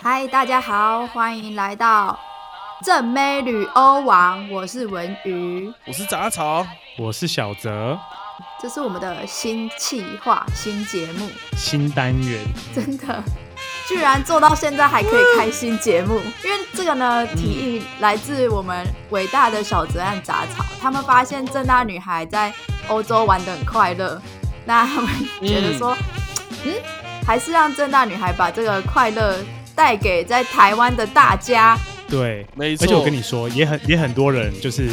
[0.00, 2.16] 嗨，大家好，欢迎来到
[2.84, 6.64] 正妹旅欧王，我是文瑜，我是杂草，
[6.96, 7.98] 我是小泽，
[8.62, 13.20] 这是我们的新企划、新节目、新单元，真的，
[13.88, 22.54] 居然做到现在还可以开新节目，因为这个呢，提议来自我们伟大的小泽和杂草，他们发现正大女孩在
[22.86, 24.22] 欧洲玩的很快乐，
[24.64, 25.10] 那他们
[25.42, 25.96] 觉得说，
[26.64, 26.72] 嗯，
[27.26, 29.36] 还是让正大女孩把这个快乐。
[29.78, 31.78] 带给在台湾的大家，
[32.08, 32.84] 对，没错。
[32.84, 34.90] 而且我跟你说，也很也很多人就是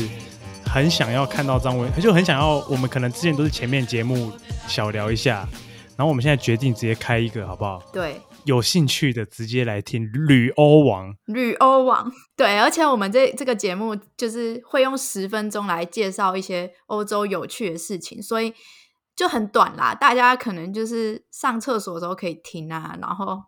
[0.64, 2.64] 很想要看到张文，就很想要。
[2.70, 4.32] 我们可能之前都是前面节目
[4.68, 5.50] 小聊一下，
[5.98, 7.82] 然后我们现在决定直接开一个，好不好？
[7.92, 12.12] 对，有兴趣的直接来听旅欧王，旅欧王。
[12.38, 18.54] 对，而且我们这这个节目就是会用十分钟来介绍一些欧洲有趣的事情，所以
[19.16, 19.96] 就很短啦。
[19.96, 23.42] 大家可能就是上厕所的时候可以听啊，然后。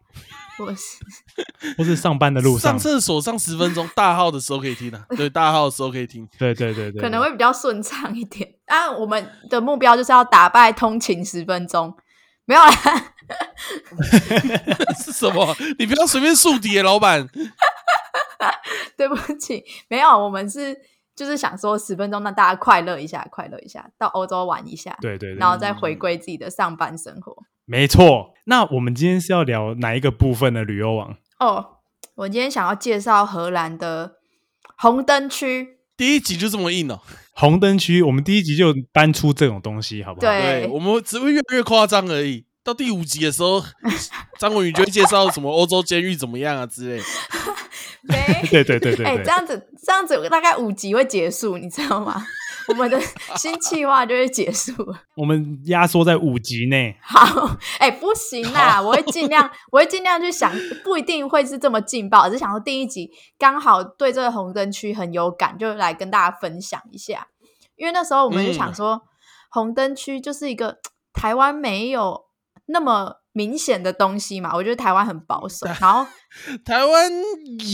[0.58, 0.98] 或是，
[1.78, 5.06] 或是上班的路上，上厕所上十分钟，大号的时候可以听啊。
[5.16, 6.28] 对，大号的时候可以听。
[6.40, 8.56] 对对对对，可能会比较顺畅一点。
[8.66, 11.96] 啊，我们的目标就是要打败通勤十分钟，
[12.46, 12.72] 没有啦。
[15.06, 15.56] 是什么？
[15.78, 17.30] 你不要随便树敌，老板。
[18.98, 20.76] 对不起，没有，我们是
[21.18, 27.36] 就是想说十分钟让大家快乐一下，快乐一下，到欧洲玩一下，对对，然后再回归自己的上班生活。
[27.66, 31.18] 没错，那我们今天是要聊哪一个部分的旅游网？
[31.40, 31.80] 哦，
[32.16, 34.18] 我今天想要介绍荷兰的
[34.78, 35.80] 红灯区。
[35.98, 37.02] 第一集就这么硬哦，
[37.34, 40.32] 红灯区，我们第一集就搬出这种东西，好不好？
[40.32, 42.46] 对，我们只会越来越夸张而已。
[42.64, 43.64] 到第五集的时候，
[44.38, 47.02] 张文宇就会介绍什么欧洲监狱怎么样啊之类。
[48.08, 52.26] 对对 对对，哎，这样子这样子大概五集会结束，你知道吗？
[52.68, 53.00] 我们的
[53.38, 55.00] 新计划就会结束了。
[55.16, 56.98] 我们压缩在五集内。
[57.02, 60.52] 好，哎，不行啦，我会尽量，我会尽量去想，
[60.84, 67.28] 不一定会是这么劲爆，只是想说第一集刚好对这个红灯区很有感，就来跟大家分享一下。
[67.78, 69.02] 因为那时候我们就想说，
[69.50, 70.80] 红灯区就是一个
[71.14, 72.26] 台湾没有
[72.66, 74.52] 那么明显的东西嘛。
[74.56, 76.08] 我觉得台湾很保守，然后
[76.66, 77.12] 台湾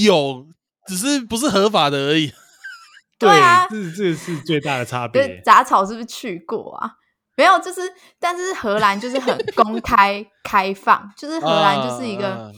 [0.04, 0.46] 有，
[0.86, 2.34] 只是不是合法的而已。
[3.18, 5.42] 对啊，这这是最大的差别。
[5.46, 6.92] 杂草是不是去过啊？
[7.38, 7.82] 没有，就是
[8.20, 12.52] 但是荷兰就是很 公开开放，就是荷兰就是一个，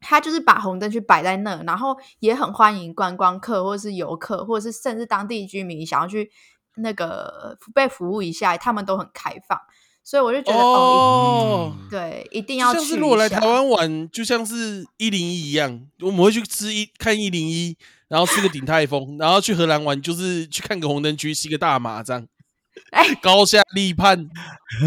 [0.00, 6.30] 他就是把红灯区摆在那，然后也很欢迎观光客或者是游客，或者是甚至当地居民想要去
[6.76, 9.60] 那个被服务一下，他们都很开放。
[10.08, 12.96] 所以我就觉得哦，对，一定要去。
[12.96, 17.76] 如果来台湾玩，就像是一零一一样，我们会去吃一看一零一。
[18.08, 22.26] 然后吃个鼎泰丰，然后去荷兰玩，就是去看个红灯区，吸个大麻，这样。
[22.90, 24.30] 哎，高下立判，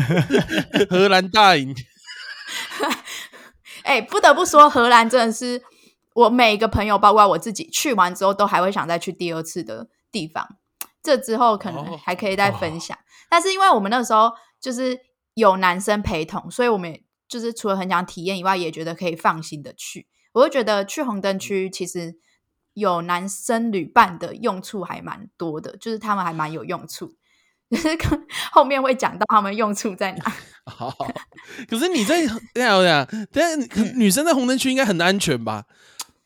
[0.89, 1.75] 荷兰大赢。
[3.85, 5.61] 哎，不得不说，荷兰真的是
[6.15, 10.55] 我每一个朋友，包括我自己，去完之后都还会想再去第二次的地方。
[11.03, 12.97] 这之后可能还可以再分享。
[13.29, 14.99] 但是因为我们那时候就是
[15.33, 20.07] 有男生陪同，所以我们就是除了很想体验以外，也觉得可以放心的去。
[20.33, 22.19] 我就觉得去红灯区其实。
[22.73, 27.13] 有男生旅伴的用处还蛮多的，就是他们还蛮有用处，
[27.69, 27.89] 就是
[28.49, 30.33] 后面会讲到他们用处在哪。
[30.63, 30.89] 好，
[31.67, 33.59] 可是你在这样讲，但
[33.99, 35.65] 女生在红灯区应该很安全吧？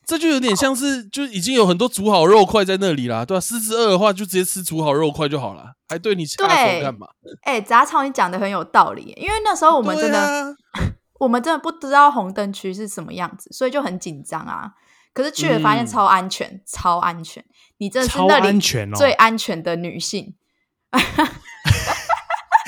[0.06, 3.40] 这就有点像是，就已经有很多煮好肉块在那里啦，对吧？
[3.40, 7.08] 狮子饿的话，就直接吃煮好肉块就好了，还对你下手干嘛？
[7.42, 10.56] 哎，杂草，你讲的很有道理，因为那时候我们真的，
[11.18, 14.70] 我们真的不知道红灯区是什么样子，所以就很紧张啊。
[15.12, 17.42] 可是去了发现超安全，超安全！
[17.78, 18.60] 你真的是那里
[18.94, 20.34] 最安全的女性。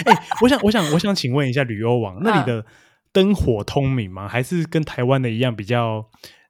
[0.06, 2.64] 哎，我想，我想，我想请问一下，旅游网那里的
[3.12, 4.26] 灯火通明吗？
[4.26, 6.06] 还是跟台湾的一样比较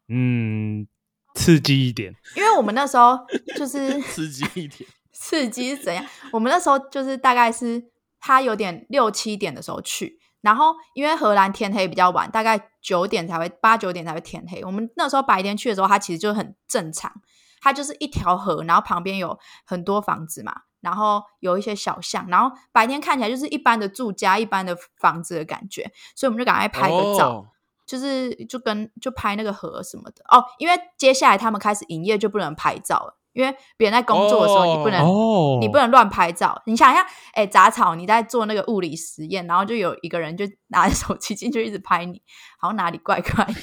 [0.08, 0.86] 嗯
[1.34, 2.14] 刺激一点？
[2.36, 3.18] 因为我们那时候
[3.56, 6.04] 就是 刺激一点，刺激是怎样？
[6.32, 10.18] 我们那时候就是大概是他有点六七点的时候去。
[10.40, 14.62] 然后，因为荷兰天黑比较晚，大概九点才会八九点才会天黑。
[14.64, 17.12] 我们那时候白天去的时候，它其实就很正常，
[17.60, 19.36] 它就是一条河，然后旁边有
[19.66, 27.44] 很多房子嘛，然后有一些小巷，然后白天看起来就是一般的住家、一般的房子的感觉，所以我们就赶快拍个照，
[27.88, 30.44] 就是就跟就拍那个河什么的哦。
[30.58, 33.18] 因为接下来他们开始营业，就不能拍照了。
[33.34, 36.60] 因为别人在工作的时候，你不能，你不能乱拍照。
[36.66, 42.20] 你想一下，哎，杂草，你在做那个物理实验，然后就有一个人就拿着手机进去一直拍你，
[42.58, 43.54] 好像哪里怪怪的。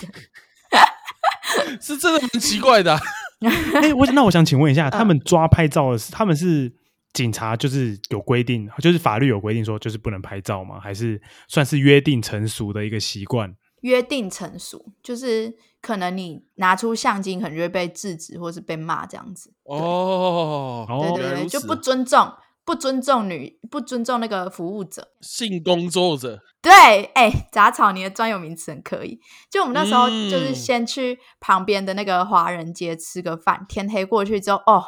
[1.81, 2.97] 是真的很奇怪的。
[3.81, 6.73] 哎，我那我想请问一下，他们抓拍照的是他们是
[7.11, 10.79] 警察，就是有规定，就是法律有规定说就是不能拍照吗？
[10.79, 13.53] 还是算是约定成熟的一个习惯？
[13.85, 19.53] 约定成熟，就是可能你拿出相机，可能就会被制止或是被骂这样子。
[19.63, 22.33] 哦，哦对对对，就不尊重，
[22.63, 25.11] 不尊重女，不尊重那个服务者。
[25.21, 29.19] 性工作者，对，哎，杂草，你的专有名词很可以。
[29.51, 34.83] 就我们那时候就是嗯先去旁边的那个华人街吃个饭，天黑过去之后，哦，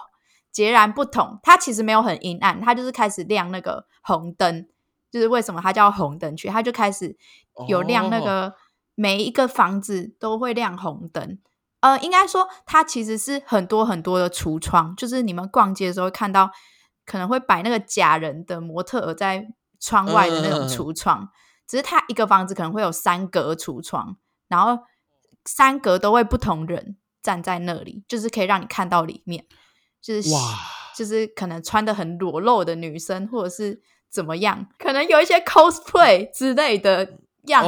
[0.52, 1.38] 截然不同。
[1.44, 4.66] 它其实没有很阴暗，它就是开始亮那个红灯。
[5.10, 7.16] 就是为什么它叫红灯区，它就开始
[7.70, 8.54] 有亮那哦个
[9.00, 11.38] 每一个房子都会亮红灯。
[11.82, 16.50] 呃，应该说它其实是很多很多的橱窗，就是你们逛街的时候会看到，
[17.06, 19.48] 可能会摆那个假人的模特儿在
[19.80, 21.30] 窗外的那种橱窗。
[21.68, 24.18] 只是它一个房子可能会有三格橱窗，
[24.48, 24.84] 然后
[25.46, 29.46] 三格都会不同人站在那里，就是可以让你看到里面，
[30.02, 30.40] 就是哇，
[30.96, 37.68] 就是可能穿的很裸露的女生，或者是怎么样，可能有一些 cosplay 之类的样女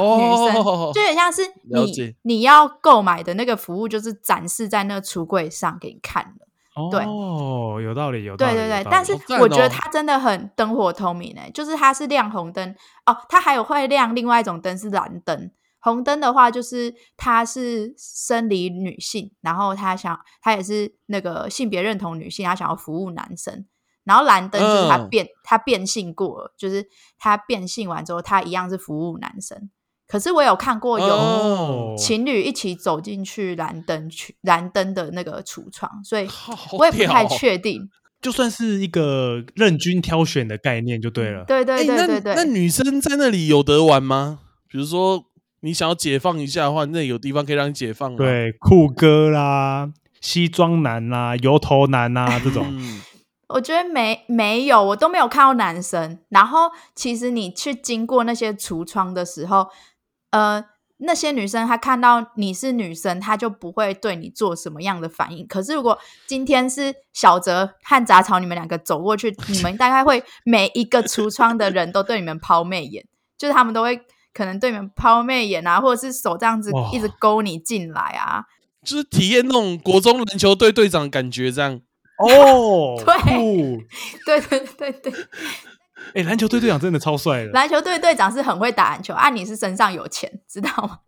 [0.52, 6.46] 生，哦就很像是你你要购买的那个服务，就是展示在那个橱柜上给你看的。
[6.92, 8.54] 对哦，有道理，有道理。
[8.54, 12.74] 对对对但是我觉得哦它真的很灯火通明诶、就是它是亮红灯
[13.06, 15.52] 哦，它还有会亮另外一种灯是蓝灯。
[15.82, 23.66] 红灯的话，就是她是生理女性，然后她想她也是那个性别认同女性，她想要服务男生。
[24.10, 26.84] 然后蓝灯就是她嗯变她变性过了，就是
[27.20, 29.70] 他变性完之后，他一样是服务男生。
[30.08, 36.28] 可是我有看过有哦情侣一起走进去蓝灯去蓝灯的那个橱窗，所以
[36.80, 37.88] 我也不太确定。
[38.20, 41.46] 就算是一个任君挑选的概念就对了。
[41.46, 44.40] 对对对对对，那女生在那里有得玩吗？
[44.68, 45.24] 比如说
[45.60, 53.02] 你想要解放一下的话，那有地方可以让你解放吗？，对，酷哥啦、西装男啦、油头男啦这种，嗯，
[53.50, 56.20] 我觉得没没有，我都没有看到男生。
[56.30, 59.68] 然后其实你去经过那些橱窗的时候，
[60.30, 60.64] 呃，
[60.98, 65.48] 那些女生她看到你是女生，她就不会对你做什么样的反应。
[65.48, 65.98] 可是如果
[66.28, 73.04] 今天是小泽和杂草你们两个走过去，你们大概会 每一个橱窗的人都对你们抛媚眼，
[73.38, 74.00] 就是他们都会
[74.32, 78.46] 可能对你们抛媚眼啊，或者是手这样子一直勾你进来啊。
[78.86, 81.82] 就是体验那种国中篮球队队长的感觉，这样。
[82.20, 83.82] 哦， 对酷！
[84.26, 85.14] 对对对对。
[86.16, 87.52] 哎，篮球队队长真的超帅的。
[87.52, 91.00] 篮球队队长是很会打篮球，啊，你是身上有钱，知道吗？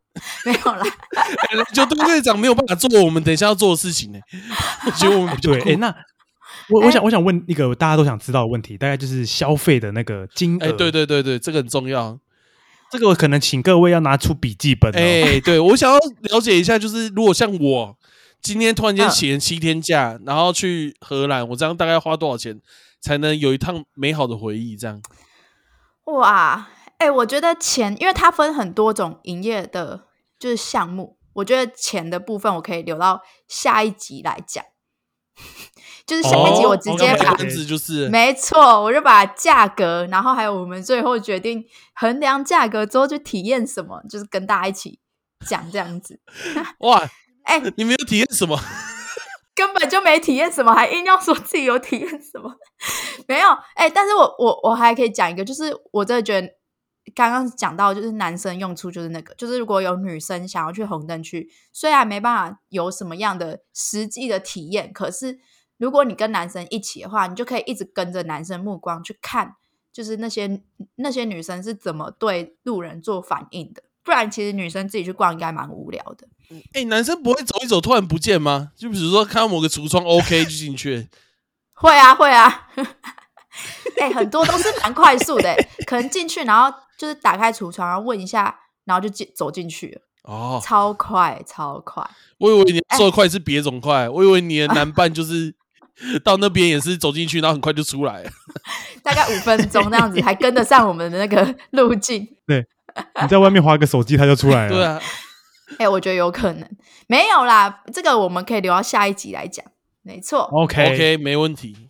[0.46, 0.84] 没有啦，
[1.16, 4.20] 哎篮球队队长没有办法做我们等一下要做的事情呢。
[4.86, 5.88] 我觉得我们对，酷哎，那
[6.70, 10.66] 我哎我想我想问一个大家都想知道的问题，大概就是消费的那个金额。
[10.66, 12.20] 哎，对，对对对，这个很重要。
[12.92, 14.98] 这个我可能请各位要拿出笔记本哦。
[14.98, 17.98] 哎，对我想要了解一下，就是如果像我
[18.42, 22.60] 今天突然间嗯请了七天假，然后去荷兰，我这样大概花多少钱
[23.00, 24.76] 才能有一趟美好的回忆？
[24.76, 25.02] 这样
[26.06, 30.08] 哇，哎、我觉得钱，因为它分很多种营业的，
[30.40, 34.64] 就是项目，我觉得钱的部分我可以留到下一集来讲。
[36.06, 41.64] 就是下一集我直接哦把就是没错，我就把价格，然后还有我们最后决定
[41.96, 45.00] 衡量价格之后去体验什么，就是跟大家一起
[45.48, 46.20] 讲这样子。
[46.82, 47.10] 哇，
[47.44, 48.60] 哎、 你没有体验什么？
[49.54, 52.56] 根本就没体验什么，还硬要说自己有体验什么，
[53.28, 53.48] 没有。
[53.76, 56.48] 哎、但是我我我还可以讲一个，就是我真的觉得
[57.14, 65.38] 刚刚讲到，就是男生用处就是那个，就是如果有女生想要去红灯区，虽然没办法有什么样的实际的体验，可是
[65.78, 69.56] 如果你跟男生一起的话，你就可以一直跟着男生目光去看，
[69.92, 70.64] 就是那些
[70.96, 73.84] 那些女生是怎么对路人做反应的。
[74.04, 76.28] 不然，其实女生自己去逛应该蛮无聊的。
[76.74, 78.72] 哎、男生不会走一走突然不见吗？
[78.78, 81.08] 就比如说看到某个橱窗 OK 就进去，
[81.74, 82.68] 会啊，会啊。
[84.00, 85.56] 哎、很多都是蛮快速的、
[85.86, 92.04] 可能进去，然后就是打开橱窗，然后问一下，然后就进走进去了，哦，超快，超快。
[92.40, 95.54] 我以为你说的快是别种快，我以为你的男伴就是
[96.24, 98.32] 到那边也是走进去，然后很快就出来了。
[99.04, 102.28] 大概五分钟那样子，还跟得上我们的那个路径。
[102.48, 102.66] 对
[103.22, 104.74] 你在外面划个手机，他就出来了。
[104.74, 105.00] 对啊，
[105.80, 106.70] 哎、我觉得有可能
[107.08, 109.66] 没有啦，这个我们可以留到下一集来讲。
[110.04, 111.90] 没错，，OK OK，没问题。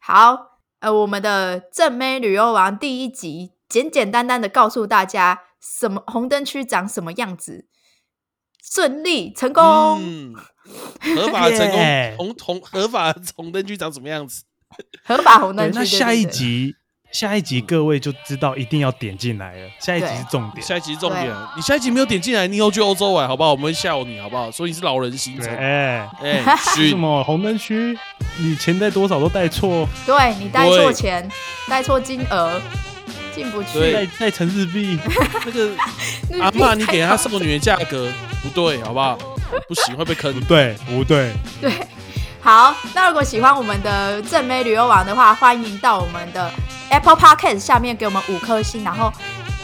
[0.00, 7.66] 好，呃，我们的正妹旅游王第一集，简简单单的告诉大家什么红灯区长什么样子，
[8.60, 9.62] 顺利成功。
[10.02, 10.34] 嗯，
[11.16, 11.78] 合法成功
[12.18, 14.44] 红红合法红灯区长什么样子？
[15.04, 15.78] 合法红对，灯区。
[15.78, 16.76] 那下一，对对集，
[17.14, 19.70] 下一集各位就知道一定要点进来了。
[19.78, 20.66] 下一集是重点。
[20.66, 23.52] 下一集重点，你下一集没有点进来，你以后去欧洲玩好不好？
[23.52, 24.50] 我们会笑你好不好？
[24.50, 26.42] 说你是老人行对，程，哎，哎，
[26.74, 27.96] 什嘘，么红灯区，
[28.38, 31.30] 你钱带多少都带错，对你带错钱，
[31.68, 32.60] 带错金额，
[33.32, 33.92] 进不去。
[33.92, 34.98] 带带成日币。
[35.46, 35.70] 那个
[36.42, 38.10] 阿嬷，你给他少女的价格
[38.42, 39.16] 不对，好不好？
[39.68, 40.34] 不行会被坑。
[40.34, 41.30] 不对，不对，
[41.60, 41.70] 对，
[42.44, 46.50] 好，那如果喜欢我们的正妹旅游网的话，欢迎到我们的
[46.90, 49.10] Apple Podcast 下面给我们五颗星，然后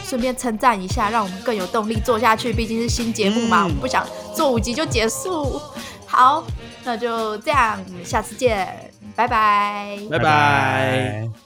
[0.03, 2.51] 顺便称赞一下，让我们更有动力做下去。
[2.51, 4.03] 毕竟是新节目嘛，嗯我们不想
[4.35, 5.61] 做五集就结束。
[6.07, 6.43] 好，
[6.83, 9.99] 那就这样，我们下次见，拜拜。
[10.09, 11.40] 拜拜。